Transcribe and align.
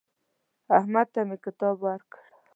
احمد 0.77 1.07
ته 1.13 1.21
مې 1.27 1.37
کتاب 1.45 1.75
ورکړ. 1.85 2.19